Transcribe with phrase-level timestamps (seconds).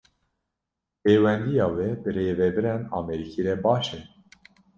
[1.01, 3.99] Pêwendiya we bi birêvebirên Amerîkî re baş e